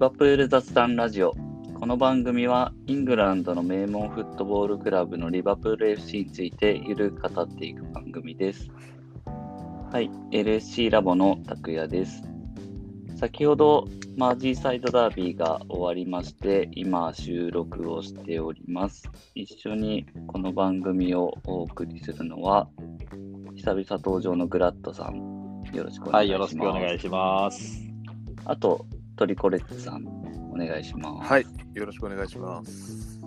[0.00, 1.34] バプール雑談ラジオ。
[1.78, 8.70] この番組はイングランドの名門フットボールクラブのリバプール FC についてゆるく語っていく番組です。
[9.92, 12.22] はい、LSC ラボの拓也です。
[13.14, 19.06] 先ほどマージーサイドダービーが終わりまして、今収録をしております。
[19.34, 22.70] 一緒にこの番組をお送りするのは、
[23.54, 25.62] 久々登場のグラッドさん。
[25.74, 26.64] よろしくおはい、願いします。
[26.64, 27.82] よろしくお願いします。
[28.46, 28.86] あと、
[29.20, 30.06] トリコレッツさん、
[30.50, 31.30] お願いします。
[31.30, 33.20] はい、よろしくお願いします。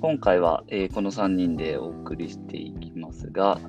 [0.00, 3.60] 今回は、えーこの3人でお送りしていきますが、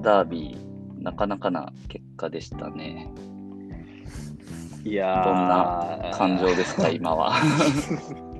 [0.00, 3.12] ダービー、なかなかな結果でしたね。
[4.82, 7.34] いやー、どんな感情ですか、 今は。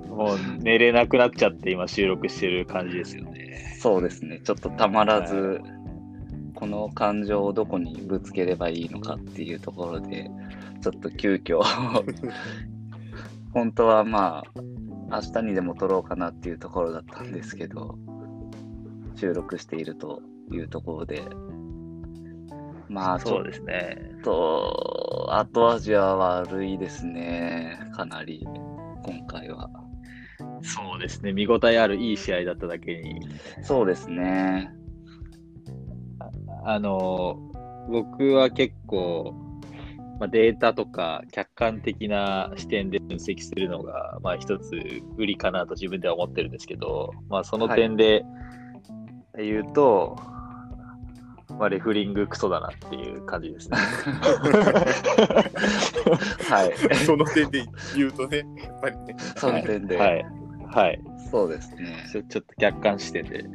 [0.08, 3.76] もう寝れなくなっちゃって、今収録してる感じですよね。
[3.78, 5.58] そうですね、ちょっとたまらず、は
[6.60, 10.30] この感情をどこにぶつければいいのかっていうところで、
[10.82, 11.62] ちょっと急遽、
[13.54, 14.60] 本当はまあ、
[15.10, 17.98] 明日にでも撮ろうかなっていうところだったんですけど、
[19.14, 20.20] 収録していると
[20.52, 21.22] いうところで、
[22.90, 24.12] まあ、そうですね。
[24.22, 28.46] と、後味は悪いですね、かなり、
[29.02, 29.70] 今回は。
[30.60, 31.32] そうですね。
[31.32, 33.18] 見応えあるいい試合だっただけに、
[33.62, 34.74] そうですね。
[36.64, 37.38] あの、
[37.88, 39.34] 僕は結構、
[40.18, 44.72] まあ、データとか客観的な視点で分析するのが、まあ、一つ
[45.16, 48.22] 売りかなと自分では思ってるんですけど、まあ、その点で
[49.36, 50.18] 言うと、
[51.58, 53.78] まあ、レフリングクソだなっていう感じですね。
[56.48, 56.72] はい。
[57.06, 57.64] その点で
[57.96, 59.96] 言うとね、やっぱりね、その点で。
[59.96, 60.24] はい。
[60.72, 61.00] はい。
[61.30, 62.04] そうですね。
[62.10, 63.38] ちょちょっと客観視点で。
[63.38, 63.46] はい。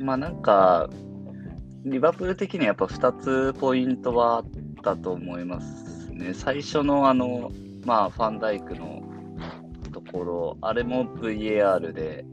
[0.00, 0.88] まあなんか、
[1.84, 4.44] リバプール的にはやっぱ2つポイントはあっ
[4.82, 6.32] たと思いますね。
[6.32, 7.52] 最初のあの、
[7.84, 9.02] まあファンダイクの
[9.92, 12.24] ところ、あれも VAR で、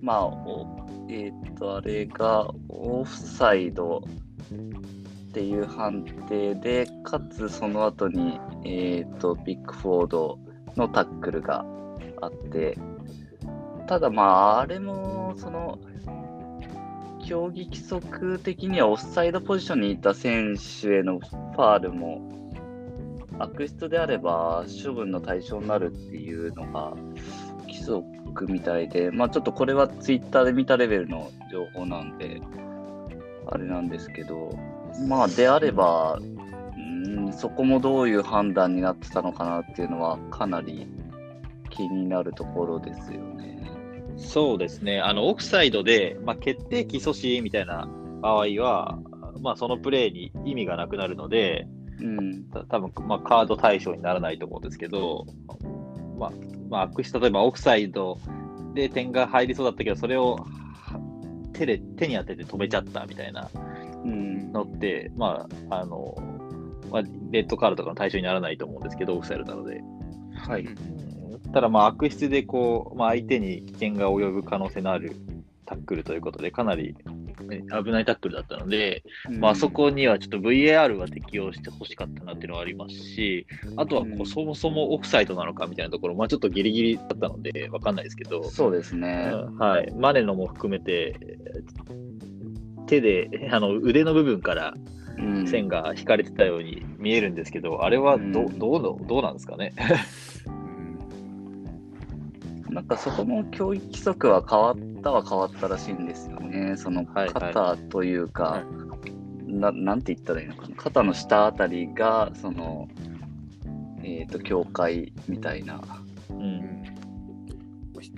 [0.00, 0.66] まあ、お
[1.08, 10.38] えっ、と、あれがオフサイドっていう判定で、かつその後に、えっ、と、ビッグフォード
[10.76, 11.64] のタックルが
[12.20, 12.78] あって、
[13.88, 15.78] ただまあ、あれも、その、
[17.24, 22.20] 競技規則的にはオフサイドポジションにいた選手へのファールも、
[23.38, 26.94] 悪質であれば処分の対象になるっていうのが
[27.62, 32.40] 規則みたいで、まあちょっとこれはツイッターで見たレベルの情報なんで、
[33.46, 34.50] あれなんですけど、
[35.08, 36.18] まあであれば、
[36.76, 40.86] うん、そこもどういう判断になってたのかなっていうのはかなり
[41.70, 43.31] 気になるところですよね。
[44.16, 45.00] そうですね。
[45.00, 47.88] あの、オフサイドで、まあ、決定機阻止みたいな
[48.20, 48.98] 場合は、
[49.40, 51.66] まあ、そのプレーに意味がなくなるので、
[52.00, 55.24] うん、た多分まあカード対象にならないと思うんですけど、
[56.18, 56.32] まあ、
[56.68, 58.18] まあ、悪質、例えばオフサイド
[58.74, 61.00] で点が入りそうだったけど、それをは
[61.52, 63.48] 手で、手に当てて止めちゃったみたいな
[64.04, 66.14] うん、のって、まあ、あの、
[66.90, 69.80] まあ、レッドカードとかの対象にならないと思うんですけど、オフサイドなので。
[70.34, 70.66] はい。
[71.52, 75.16] ただ、まあ、悪質でこう、まあ、相手に危険が及ぶ可能性のある
[75.66, 76.94] タックルということで、かなり
[77.48, 79.02] ね危ないタックルだったので、
[79.38, 83.46] まあ、あそこにはちょっと VAR は適用してほしかったなっていうのはありますし、
[83.76, 84.22] あとはこうん。
[84.22, 89.30] うそもそもオフサイドなのかみたいなところ、まあ、ちょっとギリギリだったので、わかんないですけど、そうですね。
[89.32, 91.16] うんはい、マネのも含めて、
[92.86, 94.74] 手で、あの腕の部分から
[95.18, 95.46] うん。
[95.46, 98.58] 線が引かれてたように見えるんですけど、あれはど,、うん。
[98.58, 99.72] どうのどうなんですかね。
[102.72, 106.76] なんかそこも教育規則は変わったは変わったらしいんですよね。
[106.76, 108.92] そのはいはい肩というか、はい
[109.52, 110.76] ななんて言ったらいいのかな。
[110.76, 112.88] 肩の下あたりが、その、
[114.02, 115.80] えっ、と、境界みたいな。
[116.30, 116.82] うん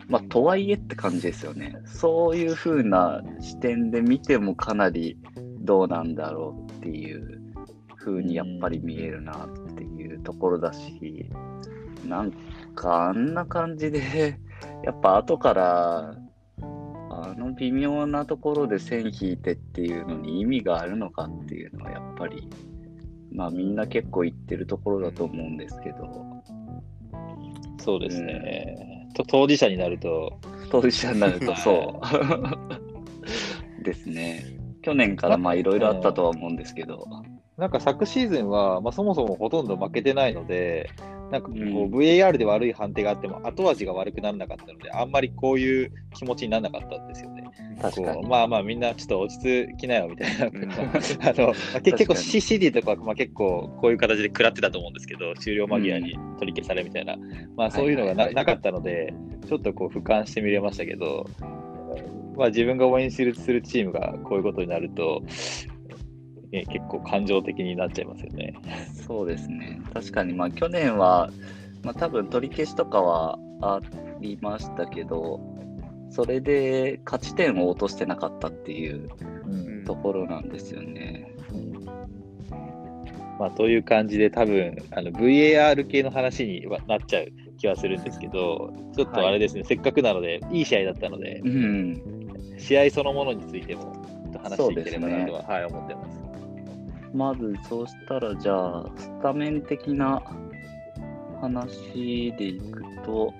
[0.08, 1.76] まあ、とはいえって感じですよね。
[1.86, 5.18] そういう風な視点で見てもかなり
[5.60, 7.40] どうなんだろうっていう
[7.96, 11.30] 風にやっぱり見えるなっていうところだし、
[12.06, 12.32] なん
[12.74, 14.38] かあんな感じで、
[14.84, 16.14] やっぱ後から、
[17.10, 22.48] あの微妙なところで線引いてっていうのに意味があるのかっていうのはやっぱり、
[23.32, 26.24] まあみんな結構言ってるところだと思うんですけど、
[27.78, 30.38] そうですね、と当事者になると、
[30.70, 32.00] 当事者になるとそ
[33.80, 33.82] う。
[33.84, 34.44] ですね。
[34.82, 37.06] 去年からまあいろいろあったとは思うんですけど。
[37.56, 40.90] なんか昨シーズンは、まあ、そもそもほとんど負けてないので、
[41.30, 41.90] なんかこう、うん。
[41.90, 47.44] VAR で悪い判定があっても後味が悪くならなかったので、あんまりこういう気持ちにならなかったんですよね。
[47.80, 48.16] 確かに。
[48.16, 50.70] こうまあまあみんなちょっと落ち着きなよみたいな、うん。
[50.72, 57.16] あの結構 CD とか、まあ、結構こういう形で食らってたと思うんですけど終了間際に取り消されみたいな、
[57.56, 59.12] まあそういうのがな,、なかったので
[59.48, 61.26] ちょっとこう俯瞰して見れましたけど、
[62.36, 65.22] まあ、自分が応援するチームがこういうことになると、
[66.54, 68.54] え結構感情的になっちゃいますよね。
[69.06, 69.80] そうですね。
[69.92, 71.30] 確かに、まあ去年は、
[71.82, 73.80] まあ多分取り消しとかはあ
[74.20, 75.40] りましたけど、
[76.10, 79.08] それで勝ち点を落としてなかったっていう
[79.46, 81.34] うんところなんですよね。
[83.38, 92.02] まあ、という感じで多分あの VAR 系の話にはなっちゃう気はするんですけど、ちょっとあれですね、せっかくなので、いい試合だったので、うん。
[92.58, 93.92] 試合そのものについても
[94.40, 96.23] 話していければなとは、はい、思ってます。
[97.14, 100.20] まず、そうしたら、じゃあ、スタメン的な
[101.40, 103.32] 話でいくと、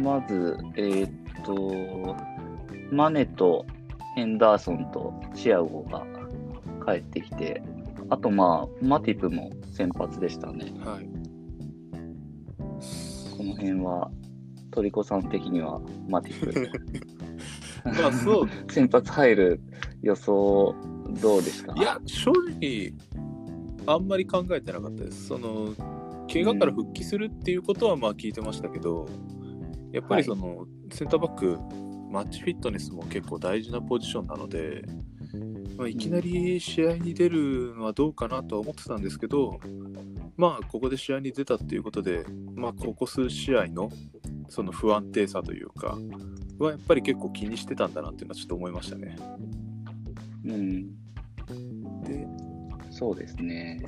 [0.00, 2.16] まず、えーっと、
[2.92, 3.66] マネと
[4.14, 6.06] ヘンダーソンとチアゴが
[6.86, 7.62] 帰ってきて、
[8.10, 10.72] あと、まあ、マティプも先発でしたね。
[10.84, 11.08] はい。
[13.36, 14.10] この辺は、
[14.70, 16.70] トリコさん的にはマティプ。
[18.00, 19.60] まあそう、 先発入る
[20.02, 20.74] 予想、
[21.20, 21.74] どうですか？
[21.76, 22.92] いや、正直、
[23.86, 25.26] あんまり考えてなかったです。
[25.26, 25.74] その、
[26.32, 29.06] 怪我から復帰するっていうことはまあ聞いてましたけど、
[29.92, 31.58] やっぱりその、センターバック、
[32.10, 34.84] マッチフィットネスも結構大事なポジションなので、
[35.76, 39.58] まあ、いきなり試合に出るのはどうかなとは思ってたんですけど、
[40.36, 42.24] まあ、ここで試合に出たっていうことで、
[42.54, 43.90] まあ、ここ数試合の
[44.48, 45.98] その不安定さというか、
[46.58, 49.16] はやっぱり結構気にしてたんだなっていうのはちょっと思いましたね。
[50.44, 50.92] うん、で、
[52.94, 53.84] そうですね。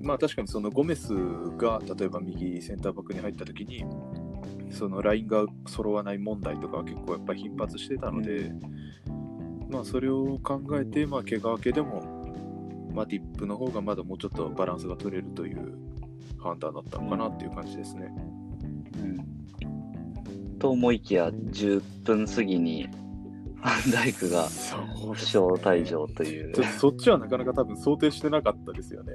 [0.00, 1.14] まあ確かにそのゴメス
[1.56, 3.84] が例えば右センターバックに入った時に
[4.72, 8.52] そのラインが揃わない問題とかは結構やっぱり頻発してたので、
[9.70, 12.02] まあそれを考えてまあ怪我明けでも
[12.92, 15.78] マティップの方がまだもうちょっとバランスが取れるという
[16.40, 18.12] 判断だったのかなっていう感じですね。
[18.98, 22.88] うん、と思いきや、10分過ぎに
[23.66, 29.12] ファンダイクがそう負傷退場というちょっとそっちはなかなか多分想定してなかったですよね。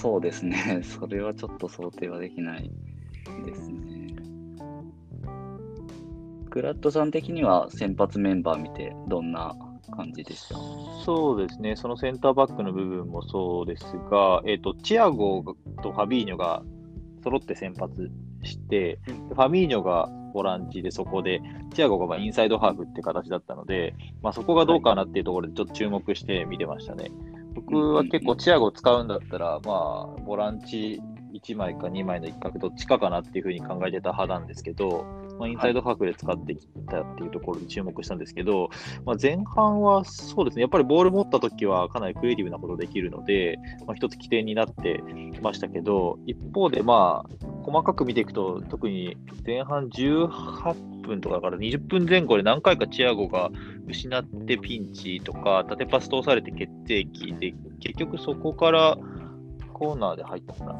[0.00, 0.80] そうですね。
[0.84, 2.70] それはちょっと想定はできない
[3.44, 4.16] ですね。
[6.48, 9.54] グラッドさん的には先発メンバー見てどんな
[9.94, 10.54] 感じでした？
[11.04, 15.44] そうですね、そのセンターバックの部分もそうですが、えっとチアゴ
[15.82, 16.62] とファビーニョが
[17.22, 18.10] 揃って先発
[18.42, 21.40] して、ファビーニョがボランチでそこで、
[21.74, 27.10] チアゴがまあインサイドハーフって形だったので、まあ、そこがどうかなっていうところでちょっと注目して見てましたね。
[27.54, 31.00] 僕は結構チアゴを使うんだったら、まあ、ボランチ
[31.34, 35.04] 1枚か2枚の一角どっちかかなっていうふうに考えてた派なんですけど、
[35.38, 38.70] まあ、インサイドハーフで使ってきたっていうところに注目したんですけど、
[39.04, 45.02] まあ、前半はそうですね、やっぱりボール持った時はかなりクリエイティブなことできるので、まあ、一つ起点になって
[45.42, 53.50] ましたけど、一方で、まあ、細かく見ていくと、特に前半18分とかから20分前後で何回かチアゴが
[53.88, 58.98] 失ってピンチとか、縦パス通されて決定機で、結局そこから
[59.72, 60.76] コーナーで入ったかな、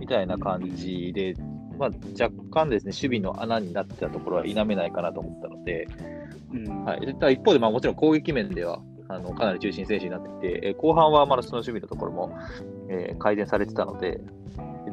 [0.00, 1.34] みたいな感じで、
[1.78, 1.90] まあ、
[2.20, 5.86] 若干ですね、守備の穴になってたところは否めないかなと思ったので、
[6.52, 6.84] うん。
[6.84, 12.36] はい、ただ一方で、まあ、もちろん攻撃面ではあのかなり中心選手になってきて、えー後半はまだその守備のところも、
[12.90, 14.20] えー改善されてたので、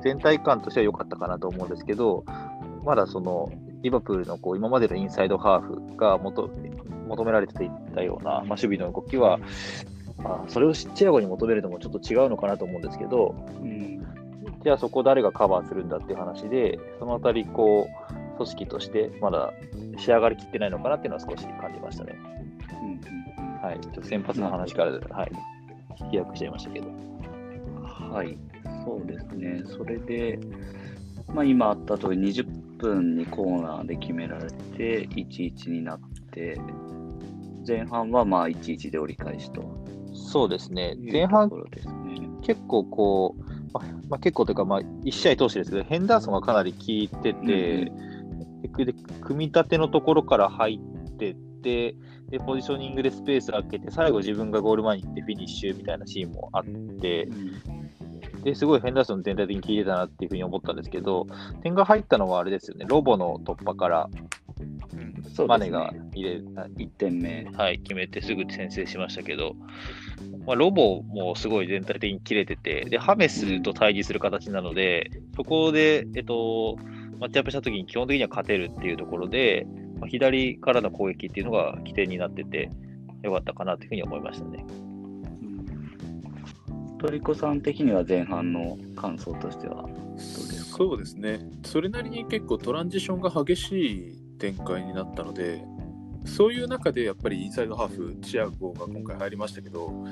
[0.01, 2.23] 全体感としては良かったかなと思うんですけど、
[2.83, 6.49] まだそのリバプールのこう今までのインサイドハーフが求
[7.07, 9.39] 求められていたような、まあ、守備の動きは、
[10.17, 13.85] まあ、それをチアゴに求めるのもちょっと違うのかなと思うんですけど、うん
[14.65, 19.53] じゃあそこ誰がカバーするんだっていう話で、そのあたり、こう、組織としてまだ
[19.99, 22.15] 仕上がりきってないのかなっていうのは少し感じましたね。
[22.71, 23.79] うんはい。
[23.79, 25.31] ちょっと先発の話から、はい。
[26.09, 26.87] 飛躍しちゃいましたけど。
[28.15, 28.37] はい、
[28.85, 29.63] そうですね。
[29.65, 30.39] それで、
[31.33, 35.99] まあ、今あった通り20分にコーナーで決められて、1-1になっ
[36.31, 36.57] て、
[37.67, 40.95] 前半はまあ1-1で折り返しとそうですね。
[41.11, 41.55] 前半ね。
[42.41, 43.43] 結構こう、
[43.73, 47.91] まあまあ、結構というか、まあ、1試合通してですけど、ヘンダーソンがかなり効いてて、
[48.77, 50.79] で組み立てのところから入
[51.09, 51.95] ってって、
[52.29, 57.33] で、ポジショニングでスペース空けて、最後自分がゴール前に行ってフィニッシュみたいなシーンもあってう、
[57.71, 57.74] ん
[58.45, 61.25] ですごいヘンダーソン全体的に効いてたなっていうふうに思ったんですけど、
[61.63, 64.09] 点が入ったのはあれですよね、ロボの突破から
[65.47, 67.49] マネが入れ、1点目。
[67.53, 69.55] はい、決めてすぐ先制しましたけど、
[70.45, 76.77] まあ、ロボもすごい全体的に切れてて、で、ハメスと対峙する形なので、そこで、えっと、
[77.19, 79.65] マッチアップしたときに基本的には勝てるっていうところで、
[79.99, 82.69] まあ左からの攻撃っていうのが起点になってて、
[83.23, 84.63] よかったかなというふうに思いましたね。
[87.05, 91.39] トリコさん的には前半の感想としてはどうですかそうですね。
[91.63, 95.63] それなりに結構トランジションが激しい展開になったので、
[96.25, 100.03] そういう中でやっぱりインサイドハーフ、チアゴが今回入りましたけど、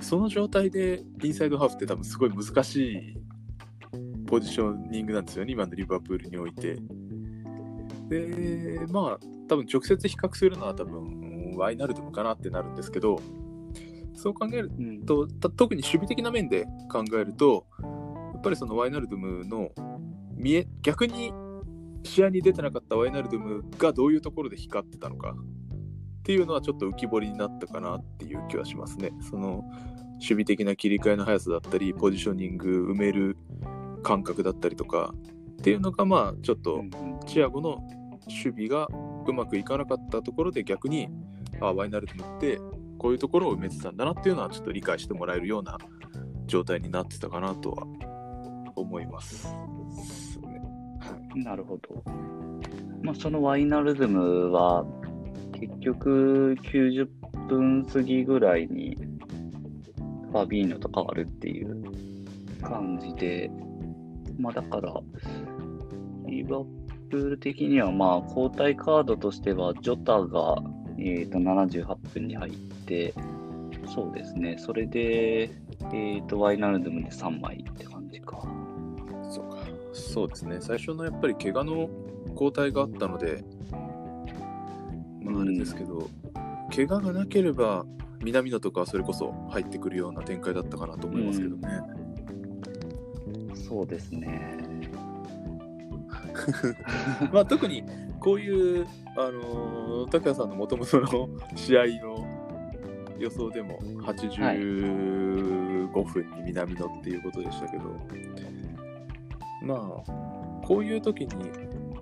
[0.00, 3.16] その状態でインサイドハーフって多分すごい難しい
[4.26, 6.78] ポジショニングなんですよね、今のリバプールにおいて。
[8.08, 13.20] で、まあ、多分直接比較するのは多分ワイナルドムかなってなるんですけど、
[14.20, 17.66] そう考えるうん特に守備的な面で考えると
[18.34, 19.70] やっぱりそのワイナルドムの
[20.36, 21.32] 見え逆に
[22.02, 29.10] 試合に出てなかったワイナルドムがどういうところで光ってたのかっていうのはちょっと浮き彫りになったかなっていう気はしますね。
[29.30, 29.64] その
[30.14, 33.38] 守備的な切り替えの速さだったりポジショニング埋める
[34.02, 35.14] 感覚だったりとか
[35.52, 36.90] っていうのがまあちょっとうん
[37.26, 37.78] チアゴの
[38.26, 38.86] 守備が
[39.26, 41.08] うまくいかなかったところで逆に
[41.60, 42.60] あワイナルドムって
[43.00, 45.78] こういうところを埋めてたんだなっていうのはちょっと理解してもらえるような
[46.44, 47.86] 状態になってたかなとは
[48.76, 49.48] 思います。
[51.34, 52.04] なるほど。
[53.00, 54.84] まあ、そのワイナルズムは、
[55.58, 57.08] 結局90
[57.48, 58.98] 分過ぎぐらいに
[60.30, 61.82] ファビーノと変わるっていう
[62.60, 63.50] 感じで、
[64.38, 64.92] まあだから、
[66.26, 66.58] リバ
[67.08, 70.56] プール的にはまあ交代カードとしては、ジョタが、
[70.98, 72.52] えー、と78分に入っ
[72.90, 73.14] て、
[73.94, 78.42] そうですね、それで、えー、とワイナルズムで3枚って感じか。
[79.30, 79.56] そうか
[79.92, 81.88] そうですね最初のやっぱり怪我の
[82.32, 83.44] 交代があったので
[85.20, 86.10] まああれですけど、
[86.74, 87.86] 怪我がなければ
[88.22, 91.68] 南野とかはそれこそ入ってくるような展開だったかなと思いますけどね。
[93.54, 94.68] そうですね。
[97.32, 97.84] まあ特に
[98.18, 102.29] こういう、あのー、高谷さんのもともとの試合の
[103.20, 107.84] 予想でも85分に南野っていうことでしたけど、
[109.62, 109.78] まあ
[110.66, 111.50] こういう時に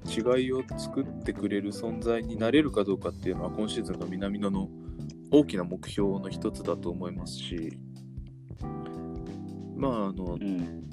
[0.07, 4.69] 違いを作ってくれる存在になれるかどうかっていうのは今シーズンの南野の
[5.31, 7.79] 大きな目標の一つだと思いますし。
[9.77, 10.85] まああのうん。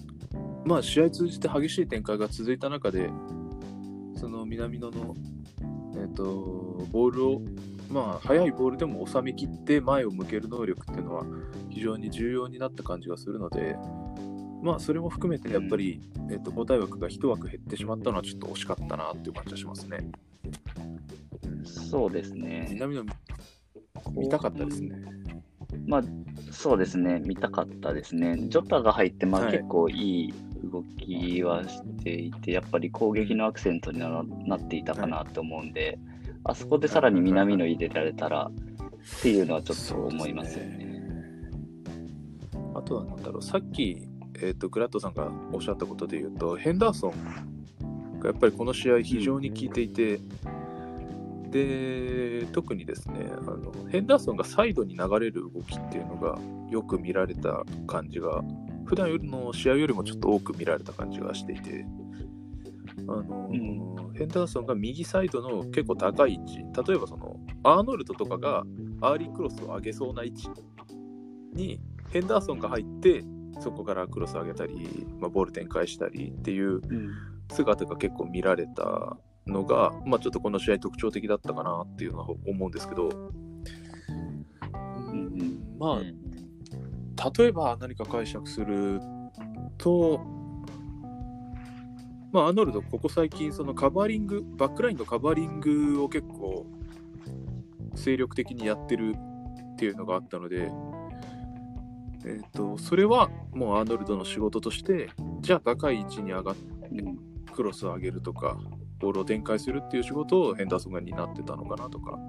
[0.65, 3.11] まあ、試合通じて激しい展開が続いた中で、
[4.15, 5.13] その南野の、
[5.95, 6.23] えっと
[6.91, 7.41] ボールを、
[7.89, 11.25] まあ、速いボールでも収めきって前を向ける能力っていうのは
[11.69, 13.75] 非常に重要になった感じがするので、
[14.61, 16.01] まあ、それも含めてやっぱり、
[16.31, 20.09] えっと交代枠が1枠減ってしまったのはちょっと惜しかったなっていう感じがしますね。
[21.63, 22.67] そうですね。
[22.71, 23.03] 南野
[24.13, 24.95] 見たかったですね。
[25.87, 26.03] まあ、
[26.51, 27.21] そうですね。
[27.25, 28.37] 見たかったですね。
[28.49, 35.99] ジョタが入って、まあ、はい結構いい動きはしていて、やっぱり攻撃のアクセントにななっていたかなと思うんで、
[36.45, 40.85] あそこでさらに南野入れられたらっていうのはちょっと思いますよね。
[42.75, 44.07] あとはなんだろう、さっき、
[44.41, 50.19] えっとグラッドさんがおっしゃったことで言うと、ヘンダーソンがやっぱりこの試合非常に効いていて、
[51.49, 56.37] で、特にですねあの、ヘンダーソンがサイドに流れる動きっていうのが
[56.69, 58.43] よく見られた感じが、
[58.83, 61.85] 普段よりの試合よりもちょっと多く見られた感じがしていて、
[63.07, 63.49] あの
[64.17, 68.63] ヘンダーソンが右サイドの結構高い位置、例えばそのアーノルドとかが
[69.01, 70.49] アーリークロスを上げそうな位置
[71.53, 71.79] に
[72.09, 73.23] ヘンダーソンが入って、
[73.59, 76.81] そこからクロス上げたり、まあ、ボール展開したりっていううん
[77.51, 79.17] 姿が結構見られた
[79.47, 85.77] のが、まあ、ちょっとこの試合特徴的だったかなっていうのは思うんですけど、うん。
[85.77, 86.15] まあ、うん。
[87.37, 88.99] 例えば何か解釈する
[89.77, 90.19] と、
[92.35, 96.65] まあ、アーノルド、ここ最近、そのカバーリング、バックラインのカバーリングを結構
[97.95, 99.15] 精力的にやってる
[99.73, 100.69] っていうのがあったので、
[102.25, 107.17] えっとそれはもうアーノルドの仕事として、じゃあ高い位置に上がってうん
[107.53, 108.59] クロスを上げるとか、
[108.99, 112.19] ボールを展開するっていう仕事をヘンダーソンが担ってたのかなとか、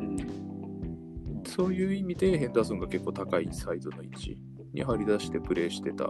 [0.00, 1.42] うん。
[1.46, 4.38] そういう意味でヘンダーソンが結構高いサイドの位置
[4.72, 6.08] に張り出してプレーしてた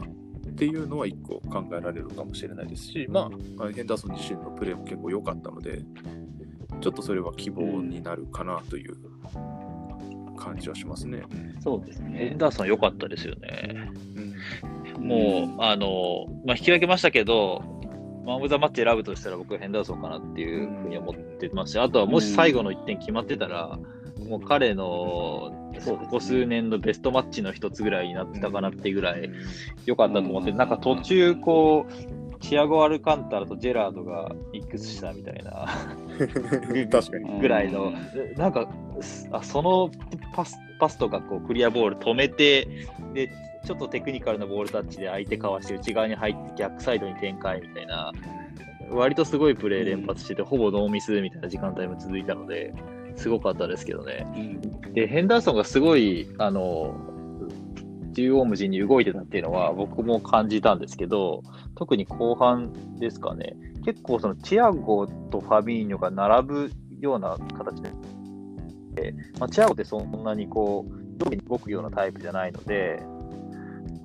[0.55, 5.83] っていうのは一個考えられるかもしれないですし、まあ、ヘンダーソン自身のプレーも結構良かったので、
[6.81, 8.97] ちょっとそれは希望になるかなという
[10.37, 11.23] 感じはしますね。
[11.61, 12.39] そうですヘねン。
[12.39, 13.91] ダーソン良かったですよね。
[14.17, 14.35] うん
[15.05, 17.63] もう、あの、まあ、引き分けましたけど、
[18.25, 23.79] マン・オブ・ザ・マッチ選ぶとしたら僕はヘンダーソンかなっていうふうに思ってますし、あとはもし最後の1点決まってたら、
[24.27, 26.07] もう彼のそうですね。
[26.07, 29.31] ここ数年のベストマッチの一つぐらいになってたかなっていうぐらい。
[29.87, 30.57] 良かったと思って、うん。
[30.57, 31.93] なんか途中こう、
[32.41, 35.67] チアゴ・アルカンタラとジェラードがミックスしたみたいな。
[36.91, 37.41] 確かに。
[37.41, 37.95] ぐらいの、うん。
[38.37, 38.69] なんか
[39.33, 39.91] あその
[40.35, 42.69] パスパスとかこうクリアボール止めて
[43.15, 43.31] で、
[43.65, 48.13] ちょっとテクニカルなボールタッチで相手かわして内側に入って逆サイドに展開みたいな、
[48.91, 52.75] 割とすごいプレー連発してて、ほぼノーミスみたいな時間帯も続いたので、
[53.17, 54.27] すごかったですけどね。
[54.37, 54.41] う
[54.71, 56.95] んで、ヘンダーソンがすごい、あの、
[58.15, 61.43] 縦横無尽に動いてたっていうのは僕も感じたんですけど、
[61.75, 73.03] 特に後半ですかね、結構そのチアゴとファビーニョが並ぶような形で、まあ、チアゴってそんなにこう、上下に動くようなタイプじゃないので、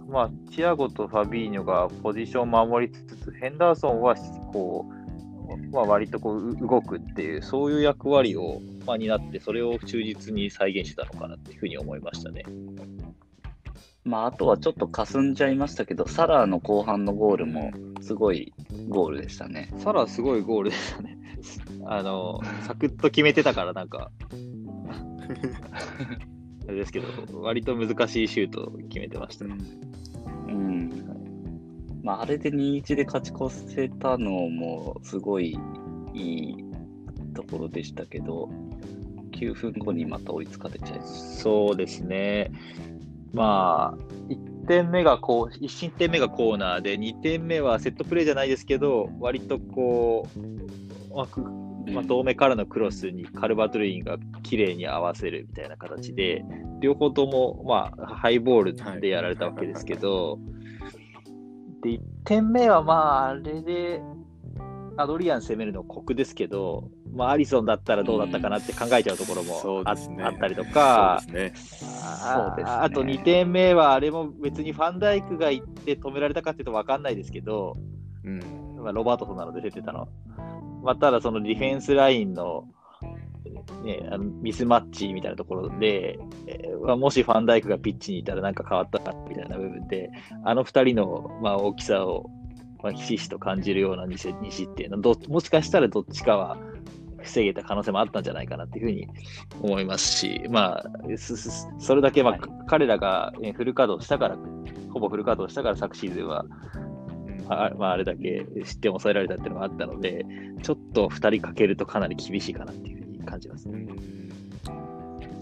[0.10, 4.16] まあ、チアゴとファビーニョがポジションを守りつつ、ヘンダーソンは
[4.52, 5.00] こう、
[5.72, 12.44] まあ、割とこうう動くっていう、そういう役割を、まあ、担って、それを忠実に再現してたのかなっていうふうに思いましたね。
[14.04, 18.52] まあ、あとはちょっと霞んじゃいましたけど、サラーの後半のゴールもすごい
[18.88, 19.72] ゴールでしたね。
[19.78, 21.20] サラすごいゴールでしたね。
[21.86, 24.10] あの、サクッと決めてたから、なんか、
[26.68, 27.08] あれですけど、
[27.42, 29.56] 割と難しいシュートを決めてましたね。
[30.48, 30.90] うん。
[32.02, 35.60] まあ、あれで2-1で勝ち越せたのもすごい
[36.16, 36.70] いい
[37.36, 38.50] ところでしたけど、
[39.40, 41.42] 9分後にまた追いつかれちゃいました。
[41.42, 42.52] そうですね。
[43.34, 43.98] まあ、
[44.30, 51.40] 1点目がこう、1点目がコーナーで、2点目はセットプレーじゃないですけど、割とこう、まあ
[51.92, 56.44] まあ、遠目からのクロスにカルバトルインが綺麗に合わせるみたいな形で、
[56.80, 60.40] 両方とも、まあ、ハイボールでやられたわけですけど、
[61.84, 64.02] で、1点目はまあ、あれで、
[64.98, 71.22] アドリアン攻めるの酷ですけど、まあ、アリソンだったらどうだったかなって考えちゃうところもあ,、そうですねあったりとか。
[72.84, 77.78] あと2点目は、あれも別にファンダイクが行って止められたかっていうと分かんないですけど、
[78.24, 78.40] うん。
[78.84, 80.08] まあ、ロバートソンなので出てたの。
[80.84, 82.66] まあ、ただそのディフェンスラインの,、
[83.84, 90.10] ね、あのミスマッチみたいなところで、えーまあもしファンダイクがピッチにいたらなんか変わったかみたいな部分で、
[90.46, 92.30] あの2人の、まあ、大きさを、
[92.82, 96.58] まあ、ひしひしと感じるような 2, 失2失点のど、もしかしたらどっちかは
[97.30, 99.08] 防げた可能性もあったんじゃないかなっていうふうに
[99.62, 100.84] 思いますし、まあ、
[101.80, 104.38] それだけ、まあはい彼らがえーフル稼働したから、
[104.94, 106.46] ほぼフル稼働したから昨シーズンは
[107.48, 110.24] あまあ、あれだけ失点を抑えられたっていうのがあったので、
[110.62, 113.80] ちょっと2人かけるとかなり厳しいかなっていうふうに感じますね。
[113.80, 114.30] うん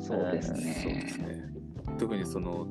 [0.08, 0.42] そうで。
[0.42, 1.44] すね。
[2.00, 2.66] 特にその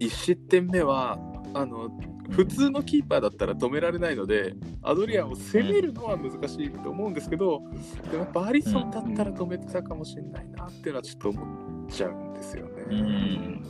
[0.00, 1.18] 1失点目は
[1.54, 1.88] あの
[2.30, 7.62] 普通のキーパーだったら止められないので、アドリアンを攻めるのは難しいと思うんですけど、
[8.10, 12.84] でもやっぱアリソンだったら止めてたかもしれないなっていうのはちょっと思っちゃうんですよね。
[12.90, 13.62] うん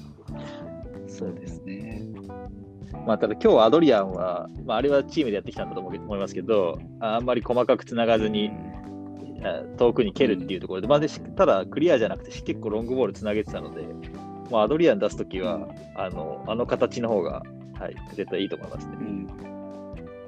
[1.08, 2.02] そうですね。
[3.06, 8.50] まあ、ただ今日アドリアンは、まあ、あれはチームでやってきたんだと思いますけど、あんまり細かくつながずに
[9.44, 13.86] あ遠くに蹴るっていうところで、まあ、でしただクリアじゃなくて結構ロングボールつなげてたので、
[14.50, 17.42] まあ、アドリアン出すときはあのあの形の方が、
[17.78, 19.04] はい、絶対いいと思いますねう。
[19.04, 19.26] ん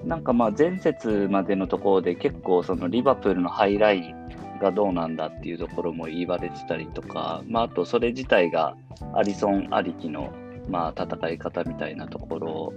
[0.04, 8.76] なんかまあ前節までのところで結構そのリバプールのハイラインがどうなんだっていうところも言われてたりとか、まあ、あとそれ自体が
[9.14, 10.32] アリソンありきの
[10.68, 12.72] まあ戦い方みたいなところ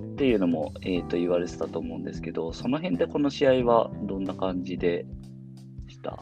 [0.00, 5.06] っていうのも、えー、と言われてたと思うんですけど、その辺でこの試合はどんな感じで
[5.88, 6.18] した？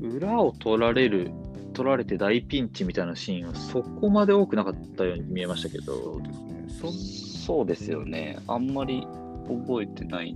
[0.00, 1.32] 裏を取られる、
[1.76, 6.66] 取られて大ピンチみたいなシーンはそこまで多くなかったように見えましたけそどう、ですね。
[6.80, 8.38] そんそうですよね。
[8.48, 9.06] あんまり
[9.46, 10.34] 覚えてない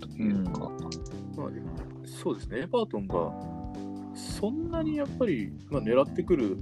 [0.00, 0.70] というか。
[1.36, 1.50] まあ、
[2.06, 3.32] そうですね、エバートンが
[4.14, 6.56] そんなにやっぱり、まあ、狙ってくる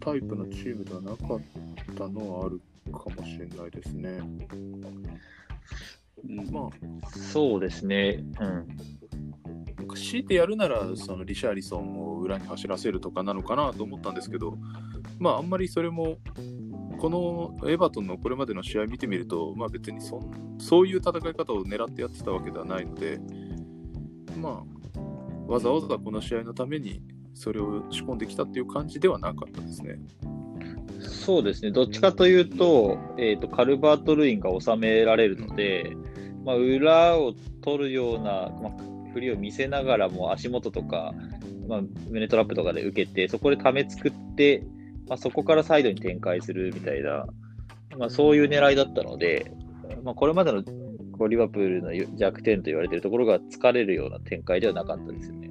[0.00, 1.40] タイプのチームではなかっ
[1.96, 2.60] たのはある
[2.92, 4.20] かもしれないですね。
[4.50, 6.68] うんま
[7.10, 8.24] そうですね。
[8.40, 8.66] うん。
[9.92, 14.56] あ、強いてやるならそのリシャーリソンを裏に走らせるとかなのかなと思ったんですけど、
[15.18, 16.18] まあ、あんまりそれも、
[16.98, 23.18] このエバートンのこれまでの試合見てみると、まあ、別にそんそういう戦い方を狙ってやってたわけではないので、
[24.36, 24.64] ま
[24.96, 25.00] あ、
[25.46, 27.02] わざわざこの試合のために
[27.34, 29.98] それを仕込んできたっていう感じではなかったですね。
[31.00, 31.72] そうですね。
[31.72, 35.96] どっちかというと、えっ、と、カルバート・ルインが収められるので、
[36.44, 41.14] まあ、裏を取るような、まあ、振りを見せながらも足元とか、
[41.68, 44.64] まあ、胸トラップとかで受けて、そこでため作って、
[45.08, 47.26] まあ、そこからサイドに展開するみたいな、
[47.98, 49.52] まあ、そういう狙いだったので、
[50.02, 50.62] まあ、これまでの
[51.12, 55.50] こうリバプールの弱点と言われているところが疲れるような展開ではなかったですよね。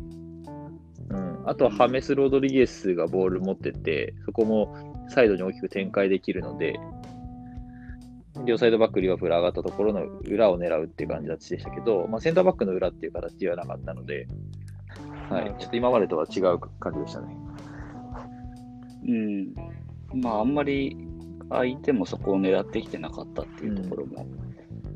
[1.09, 6.79] うん、あとはハメス・ロドリゲスがボール持ってて、そこもサイドに大きく展開できるので、
[8.45, 14.27] 両サイドバック、リバプール上がったところの裏を狙うっていう感じでしたけど、まあ、センターバックの裏っていう形ではなかったので、
[15.29, 17.35] はい、ちょっと今までとは違う感じでしたね。
[19.07, 20.21] うん。
[20.21, 20.95] まあ、あんまり
[21.49, 24.25] 相手もそこを狙ってきてなかったっていうところも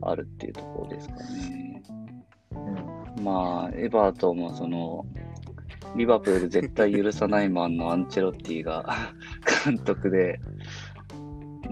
[0.02, 1.84] あるっていうところですかね。
[2.52, 5.06] うんまあ、エバートンもその、
[5.96, 8.86] リバプール絶対許さないマンのアンチェロッティが
[9.66, 10.40] 監督で、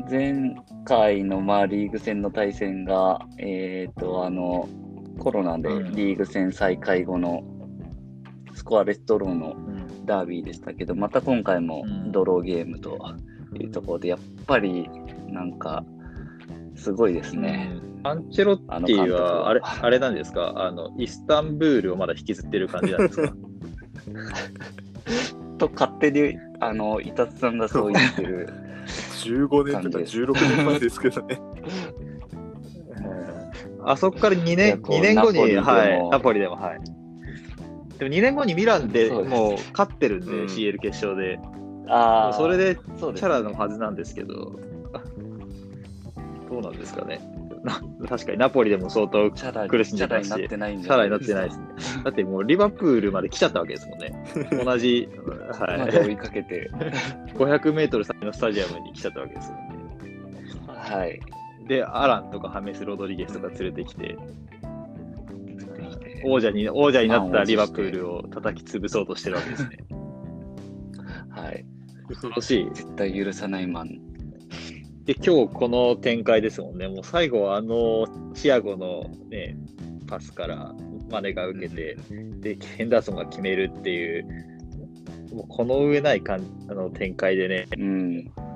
[0.10, 4.68] 前回のまあリーグ戦の対戦が、えっ、と、あの、
[5.20, 5.96] コロナでうん。
[5.96, 7.44] リーグ戦再開後の
[8.54, 10.06] スコアレスドローのうん。
[10.06, 12.12] ダービーでしたけど、また今回もうん。
[12.12, 13.00] ドローゲームと
[13.58, 14.90] いうところで、やっぱり
[15.30, 15.86] なんか、
[16.76, 17.70] すごいですね。
[18.04, 20.54] アンチェロッティはあれ、あれなんですか？
[20.58, 23.32] あの、イスタンブールをまだ引きずってる感じなんですか？
[25.60, 28.50] と、勝手に、あの、伊達さんがそう言ってる。
[29.24, 31.40] 15年とか16年前ですけどね。
[33.86, 36.80] あそこから2いや年、こう2年後に、ナポリでもはい、ナポリでも、はい。
[37.98, 41.40] でも2年後にミランでもう勝ってるんで、うん CL 決勝で。
[41.90, 44.60] ああ、それでチャラのはずなんですけど、
[46.50, 47.20] どうなんですかね。
[47.64, 51.66] な 確かにナポリでも相当苦しんでたしチャラになってないんチじャラになってないですね。
[52.04, 54.14] だってもうリバプールまで来ちゃったわけですもんね。
[54.64, 56.70] 同じ、まはい、で追いかけて。
[57.36, 59.74] 500メートル先のスタジアムに来ちゃったわけですもんね。
[60.68, 61.20] はい。
[61.68, 64.18] で、アランとかハメス・ロドリゲスとか連れてきて、
[66.26, 69.78] 王者に王者になったリバプールを叩き潰そうとしてるわけですね。
[71.30, 71.66] はい。
[72.10, 72.70] 恐ろしい。
[72.74, 74.13] 絶対許さないマン。
[75.06, 76.88] で、今日この展開ですもんね。
[76.88, 79.58] もう最後はあのチアゴのね、
[80.08, 80.74] パスから
[81.10, 81.98] マネが受けて、
[82.40, 84.26] で、ヘンダーソンが決めるっていう、
[85.34, 87.84] もうこの上ないかんあの展開でね、うん。
[87.84, 88.54] うん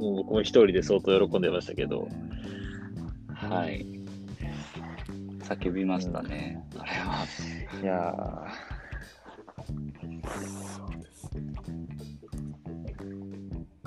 [0.00, 2.08] もう僕も一人で相当喜んでましたけど、
[3.34, 3.86] はい。
[5.40, 6.64] 叫びましたね。
[6.78, 7.26] あれは。
[7.82, 8.46] いや
[9.56, 9.74] そ
[10.86, 11.30] うです。
[11.34, 11.89] ー、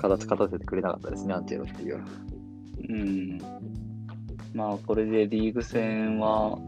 [0.08, 2.04] 形勝たせてくれなかったですね、アンチェロっていう。
[2.88, 3.38] うん。
[4.52, 6.58] まあ、これでリーグ戦は、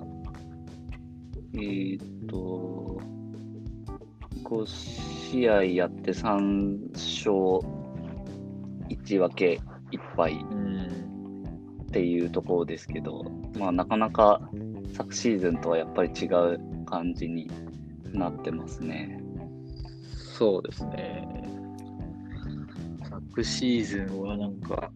[1.55, 3.01] えーっと、
[4.43, 7.35] 5試合やって3勝
[8.89, 9.61] 1分け
[9.93, 10.87] 1敗うん。
[11.83, 13.25] っていうところですけど、
[13.59, 14.51] まあ、なかなか
[14.95, 17.51] 昨シーズンとはやっぱり違う感じに
[18.13, 19.23] なってますね。
[20.39, 21.36] そうですね。
[23.37, 24.91] 昨シーズンはなんか、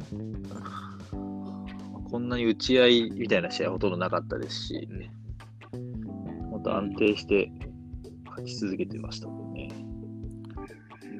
[2.10, 4.88] こんなに打ち合いみたいな試合はほとんどなかったですし、
[6.50, 7.52] もっと安定して
[8.24, 9.68] 勝ち続けてましたもんね。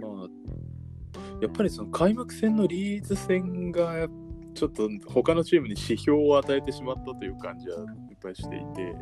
[0.00, 4.08] まあ、やっぱりその開幕戦のリーズ戦が
[4.54, 8.96] ちょっと他のチームに指標を与えてしまったという感じはいっぱいしていて、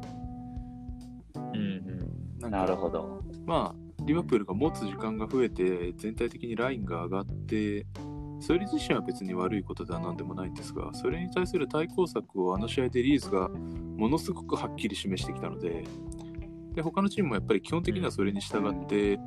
[1.37, 1.99] うん
[2.41, 3.23] なんかなるほど。
[3.47, 7.87] まあ、リバプールが持つ時間が増えて、全体的にラインが上がって、
[8.41, 15.85] それ自身は別に悪いことでは何でもないんですが、それに対する対抗策をあの試合でリーズがものすごくはっきり示してきたので、
[16.75, 19.19] で他のチームもやっぱり基本的にはそれに従って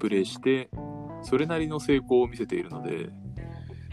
[0.00, 0.70] プレーして、
[1.22, 3.10] それなりの成功を見せているので、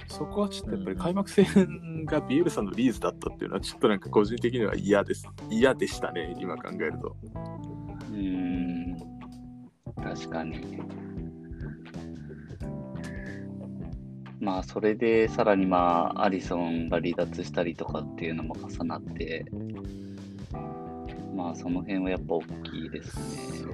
[0.08, 5.26] そこはちょっとやっぱり開幕戦がビエルサのリーズだったっていうのはちょっとなんか個人的には嫌です。
[5.50, 7.16] 嫌でしたね、今考えると。
[8.10, 8.98] うーん。
[10.04, 10.82] 確かに。
[14.42, 19.46] まあ、それでさらにまあ、アリソンが離脱したりとかっていうのも重なって、
[21.36, 23.24] まあ、その辺はやっぱ大きいですね。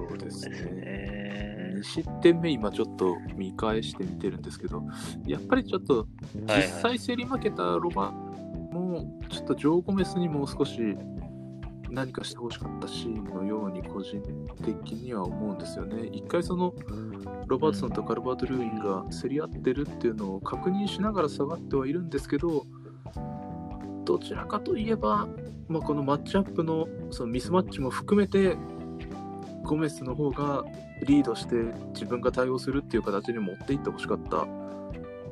[0.08, 0.56] そうですね。
[0.72, 1.82] ね2。
[1.82, 4.84] 失点目、今ちょっと見返してみてるんですけど、
[5.26, 6.06] やっぱりちょっと
[6.46, 10.78] はい実際競り負けたロバも、ちょっとジョー・ゴメスにもう少し
[11.90, 14.22] 何かしてほしかったシーンのように個人
[14.64, 16.08] 的には思うんですよね。
[16.12, 16.74] 一回その
[17.46, 22.66] ロバートソンとカルバート・ルーインが競り合ってるっていうのを確認しながら下がってはいるんですけど、
[24.04, 25.28] どちらかといえば、
[25.68, 28.56] まあ、このマッチアップのそのミスマッチも含めて、
[29.64, 30.64] ゴメスの方が
[31.06, 31.56] リードして
[31.92, 34.46] 自分が対応するっていう形に持っていってほしかった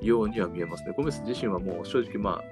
[0.02, 0.92] ようには見えますね。
[0.96, 2.42] ゴメス自身はもう正直まあ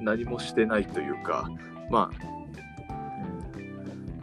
[0.00, 1.50] 何もしてないというか、
[1.90, 2.43] まあ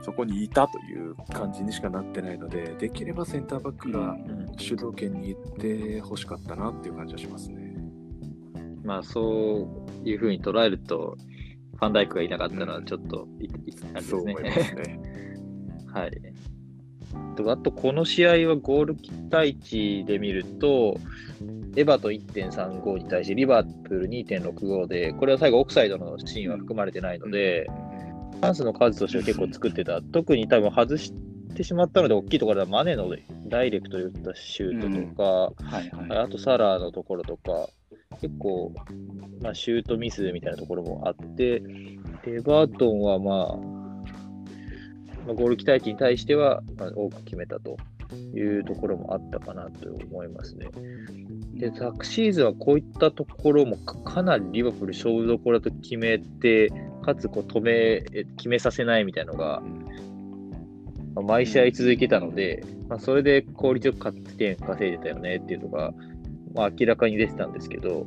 [0.02, 7.76] そこにいたという感じにしかなってないので、できればセンターバックがうん主導権に行ってほしかったなっていう感じはしますね。
[8.84, 9.68] まあ、そ
[10.04, 11.16] ういうふうに捉えると、
[11.76, 14.02] ファンダイクがいなかったのはちょっとい、いあれですね。
[14.02, 15.00] そう思いますね。
[15.94, 16.12] はい。
[17.36, 20.98] とあと、この試合はゴール期待値で見ると、
[21.76, 27.91] エバート1.35に対してリバプール2.65で、これは最後オフサイドのシーンは含まれてないので、チャ
[28.50, 30.02] ンスの数としては結構作ってた。
[30.02, 31.14] 特に多分外し
[31.56, 33.10] てしまったので、大きいところはマネの
[33.48, 35.24] ダイレクトで打ったシュートとか、
[35.66, 36.20] はいはい。
[36.20, 37.68] あとサラーのところとか、
[38.20, 38.74] 結構、
[39.42, 41.64] まあ、シュートミスみたいなところもあって、
[42.26, 43.82] エバートンはまあ、
[45.26, 47.78] まあ、ゴール期待値に対しては、まあ、多く決めたと
[48.36, 50.68] いうところもあったかなと思いますね。
[51.54, 56.72] で、昨シーズンはこういったところもかかなりリバプール勝負どころだと決めて、
[57.02, 57.72] かつこう止め、
[58.14, 59.62] え決めさせないみたいなのが、
[61.16, 65.94] まあ毎試合続いてたので、まあ、それで効率よく勝ち点稼いでたよねっていうのが、
[66.54, 68.06] まあ、明らかに出てたんですけど、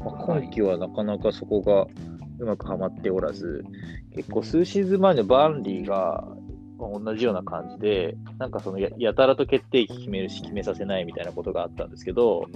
[0.00, 1.86] まあ、今季はなかなかそこが
[2.38, 3.64] うまくはまっておらず、
[4.14, 6.24] 結構数シーズン前のバーンリーが
[6.78, 12.46] まあ同じような感じで、なんかそのややたらと決定機決めるし、決めさせないみたいなことがあったんですけど、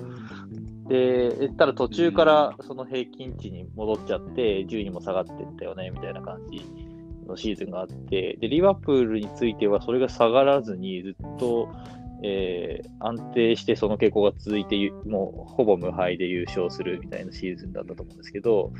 [0.89, 6.63] で、ただ途中からその平均値に戻っちゃって、順位も下がっていったよねみたいな感じ
[7.27, 11.69] のシーズンがあって、で、リバプールについてはそれが下がらずにずっと、
[12.25, 18.73] えー安定してその傾向が続いてゆ、もうほぼ無敗で優勝するみたいなシーズンだったと思うんですけど、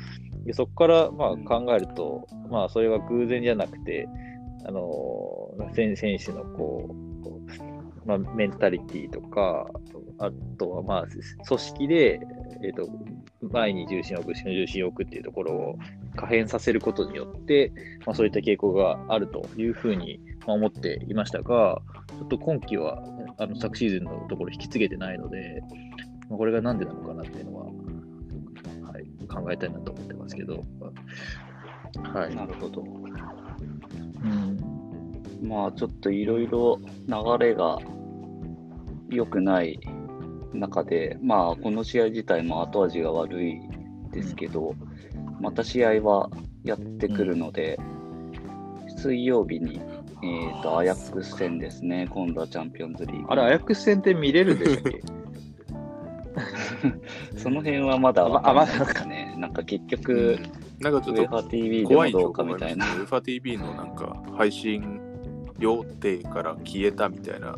[0.45, 4.09] でそこからまあ考えると、まあそれは偶然じゃなくて、
[4.65, 7.08] あのー選選手のこう
[8.09, 9.67] まあ、メンタリティとか、
[10.17, 11.07] あとはまあ
[11.47, 12.19] 組織で、
[12.63, 12.89] えー、と
[13.47, 15.75] 前に重心を置く、後ろに重心を置くっていうところを
[16.15, 17.71] 可変させることによって、
[18.07, 23.03] まあ、そういった傾向があるというふうにまあ思っていましたが、ちょっと今季は
[23.37, 25.61] あの昨シーズンのところ引き継げてないので、
[26.27, 30.65] まあ、これがなんでなのかなっていうのは、はい、考えたいなと思ってますけど、
[32.11, 32.35] はい。
[32.35, 32.81] なるほど。
[32.81, 34.79] うん
[35.41, 37.79] まあちょっといろいろ流れが
[39.09, 39.79] 良くない
[40.53, 43.59] 中で、まあこの試合自体も後味が悪い
[44.11, 44.75] ですけど、
[45.39, 46.29] また試合は
[46.63, 47.79] やってくるので、
[48.97, 49.81] 水曜日に、
[50.23, 53.25] えー、とアヤックス戦ですね、今度はチャンピオンズリーグ。
[53.29, 55.01] あれ、アヤックス戦って見れるんでしたっけ？
[57.37, 59.35] その辺はまだわかんないですかね。
[59.37, 60.39] なんか結局、
[60.79, 62.85] なんかちょっとウェファ TV でもどうかみたいな。
[62.95, 64.99] ウェファ TV のなんか配信
[65.59, 67.57] 予定から消えたみたいな。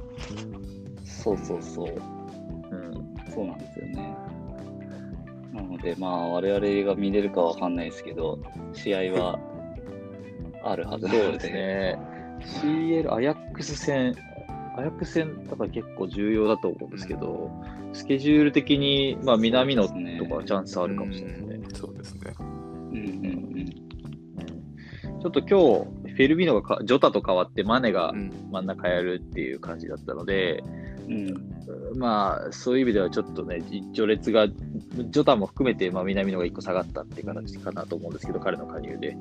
[1.22, 1.96] そうそうそう。
[2.72, 4.16] うんそうなんですよね。
[5.54, 8.40] なので、まあ、我々が見れるかわかんないですけど、
[8.74, 9.40] 試合は
[10.64, 11.24] あるはずなので。
[11.24, 12.00] そうですね。
[12.64, 14.16] CL、アヤックス戦、
[14.78, 17.52] アヤックス戦、だから結構重要だと思うんですけど、
[17.94, 21.56] スケジュール的に、まあ、南野とかチャンスあるかもしれないですね。
[21.56, 22.34] うんそうですね。
[22.40, 23.42] うんうん
[25.22, 30.81] ちょっと今日、フェルミノがかジョタと変わって、マネがうん真ん中やるっていう感じだったので、うん。
[31.12, 32.00] うん。
[32.00, 33.62] まあ、そういう意味ではちょっとね、
[33.94, 39.18] 序列が、ジョタも含めて、まあ、南野が1個下がったって形かなと思うんですけど、彼の加入で。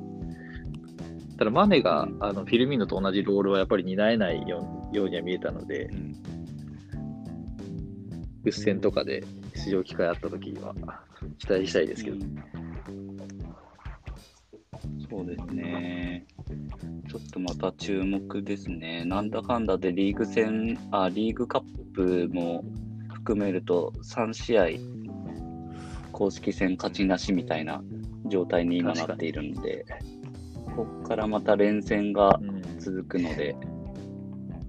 [1.36, 5.88] ただ、マネが、うんあのフィルミーノと同じロールはやっぱり担えないようようには見えたので
[8.44, 9.24] う、んとかで
[9.54, 10.74] 出場機会あった時には
[11.38, 12.16] 期待したいですけど。
[15.10, 16.26] そうですね。
[17.08, 19.04] ちょっとまた注目ですね。
[19.04, 22.64] なんだかんだでリーグ戦、あ、リーグカップも
[23.12, 24.66] 含めると3試合
[26.12, 27.82] 公式戦勝ちなしみたいな
[28.26, 29.84] 状態に今なっているので、
[30.76, 32.38] ここからまた連戦が
[32.78, 33.56] 続くので、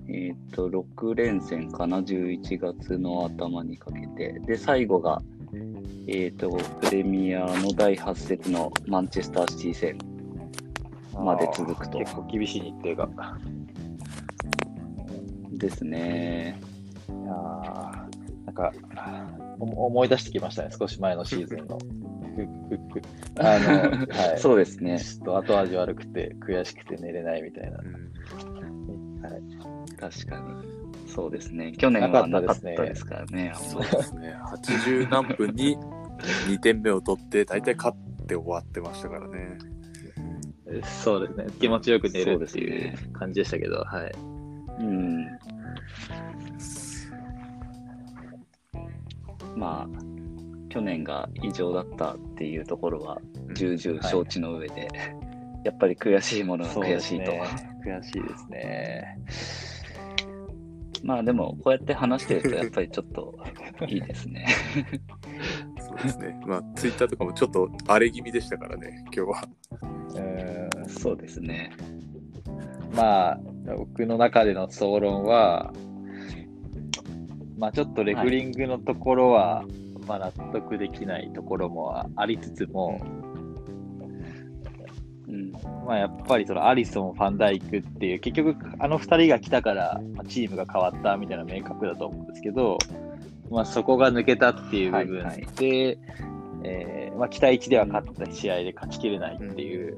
[0.07, 4.39] えっ、と、6連戦かな、11月の頭にかけて。
[4.45, 5.21] で、最後が、
[6.07, 6.49] えっ、と、
[6.81, 10.10] プレミアの第8節のマンチェスターシティ戦
[11.13, 13.09] まで続くと結構厳しい日程が。
[15.51, 16.59] ですね。
[17.07, 18.11] いやー
[18.45, 18.73] なんか、
[19.59, 21.77] お思い出してきましたね、少し前のシーズンの。
[23.39, 24.39] あの、はい。
[24.39, 24.99] そうですね。
[24.99, 27.77] ちょっと後味悪くて、悔しくて寝れないみたいな。
[27.77, 28.11] うん
[29.21, 29.41] はい、
[29.97, 30.81] 確かに。
[31.07, 31.73] そうですね。
[31.73, 33.51] 去年はなかったですからね。
[33.55, 34.35] そうですね。
[34.65, 35.77] 80何分に
[36.47, 39.57] 2点目を取って、大体勝って終わってましたからね。
[40.83, 41.47] そうですね。
[41.59, 44.11] 気持ちよく寝るっていう感じでしたけど、はい。
[44.79, 45.25] うん。
[49.55, 49.87] まあ、
[50.69, 53.21] 去年が異常だったっていうところは
[53.53, 54.87] 重々承知の上で、
[55.63, 57.31] やっぱり悔しいものは悔しいと。
[57.31, 57.43] ね
[57.85, 59.17] 悔しいですね。
[61.03, 63.35] まあでも、こうやって話してると、 やっぱりちょっと
[63.87, 64.45] いいですね。
[65.81, 66.39] そうですね。
[66.45, 69.43] まあ、ツイッターとかもちょっと荒れ気味でしたからね、今日は。
[70.15, 70.60] うん
[70.91, 71.71] そうですね。
[72.93, 73.39] まあ、
[73.77, 75.73] 僕の中での総論は、
[77.57, 79.63] まあちょっとレフリングのところは、
[80.07, 82.99] まあ納得できないところもありつつも、
[85.27, 85.51] うん。
[85.85, 92.77] まあやっぱりそのアリソン、ファンダイクっていう、結局あの2人が来たから、まあチームが変わったみたいな明確だと思うんですけど、
[93.49, 95.99] まあそこが抜けたっていう部分で、はいはい
[96.63, 99.97] えーまあ期待値では勝った試合で勝ちきれないっていう、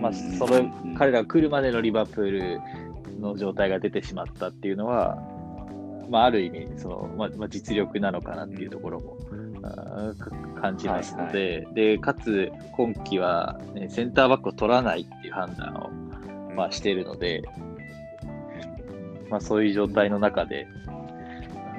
[0.00, 2.60] まあそれ、彼らが来るまでのリバプール
[3.20, 5.18] の状態が出てしまったっていうのは、
[6.08, 9.16] まあある意味、その、まあ、まあ実力なのかなっていうところも、
[9.62, 15.90] あーか感じますので、で、かつ今季は、ね、センターバックを取らないっていう判断を、
[16.54, 17.42] まあ、しているので、
[19.30, 20.66] まあ、そういう状態の中で、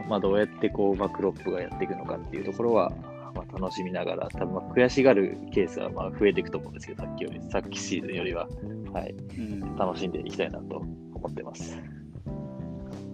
[0.08, 2.92] まあ、どうやってこう、まあ、クロップがやっていくのかっていうところは、
[3.34, 8.48] まあ、楽しみながら、多分まあ悔しがるケースはまあ増えていくと思うんですけど、さっきより、さっきシーズンよりは、
[8.94, 11.78] はい、うん楽しんでいきたいなと思ってます。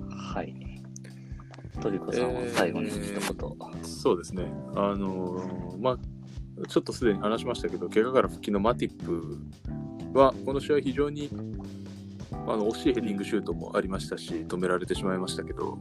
[0.10, 0.54] はい。
[1.82, 3.84] トリコさんは最後に一言。
[3.84, 4.52] そうですね。
[4.76, 5.98] あのーまあ、
[6.68, 9.38] ちょっとすでに話しましたけど、怪我から復帰のマティップ
[10.18, 11.30] は、この試合非常に
[12.32, 15.78] あの惜しいヘディングシュートもありましたし、止められてしまいましたけど、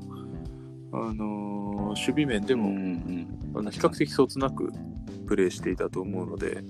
[0.93, 4.73] あのー守備面でも、んあの比較的そつなく
[5.27, 6.63] プレーしていたと思うので、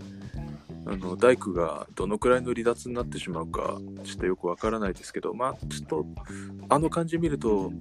[0.86, 6.06] あの大工がどのくらいの離脱になってしまうか、ちょっとよくわからないですけど、まあ、ちょっと、
[6.68, 7.72] あの感じ見ると、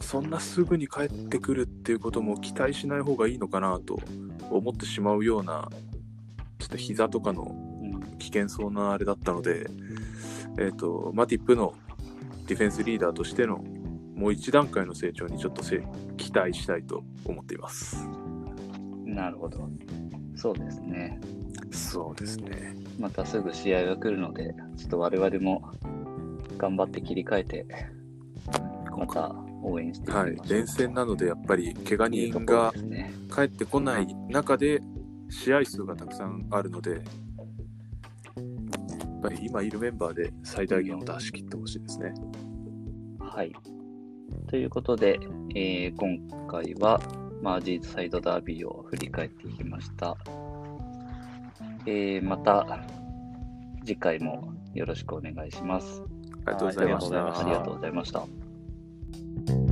[0.00, 3.98] そんなすぐに帰ってくるっていうことも期待しない方がいいのかなと
[4.50, 5.68] 思ってしまうような、
[6.58, 7.42] ちょっと膝とかの
[7.82, 8.18] うん。
[8.18, 9.66] 危険そうなあれだったので、
[10.58, 11.74] えっ、と、マティップの
[12.46, 13.62] ディフェンスリーダーとしての
[14.16, 18.08] もう一段階の成長にちょっとせ期待したいと思っています。
[19.04, 19.68] なるほど。
[20.34, 21.20] そうですね。
[21.70, 22.74] そうですね。
[22.98, 25.70] またすぐ試合が来るので、ちょっと我々も
[26.56, 27.66] 頑張って切り替えて、
[28.96, 30.36] また応援していきましょう。
[30.38, 32.72] はい、連戦なのでやっぱり怪我人が。
[33.34, 34.80] 帰ってこない中で
[35.28, 37.00] 試合数がたくさんあるので、やっ
[39.20, 42.14] ぱり今いるメンバーで最大限を出し切ってほしいですね。
[43.18, 43.52] はい。
[44.48, 45.18] ということで、
[45.54, 47.00] えー今回は
[47.42, 50.16] マージーズサイドダービーを振り返っていきました。
[51.86, 52.84] えーまた
[53.84, 56.02] 次回もよろしくお願いします。
[56.46, 58.12] ありがとうございましたありがとうございまし。
[58.12, 58.44] たありがとう
[59.46, 59.65] ございました。